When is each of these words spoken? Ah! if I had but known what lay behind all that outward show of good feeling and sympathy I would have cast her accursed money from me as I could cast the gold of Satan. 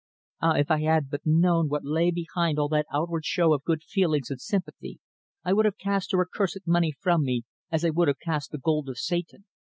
Ah! 0.41 0.53
if 0.53 0.71
I 0.71 0.79
had 0.81 1.11
but 1.11 1.27
known 1.27 1.69
what 1.69 1.85
lay 1.85 2.09
behind 2.09 2.57
all 2.57 2.67
that 2.69 2.87
outward 2.91 3.23
show 3.23 3.53
of 3.53 3.61
good 3.63 3.83
feeling 3.83 4.23
and 4.31 4.41
sympathy 4.41 4.99
I 5.43 5.53
would 5.53 5.65
have 5.65 5.77
cast 5.77 6.11
her 6.13 6.25
accursed 6.27 6.65
money 6.65 6.91
from 6.99 7.21
me 7.23 7.43
as 7.71 7.85
I 7.85 7.91
could 7.91 8.19
cast 8.19 8.49
the 8.49 8.57
gold 8.57 8.89
of 8.89 8.97
Satan. 8.97 9.45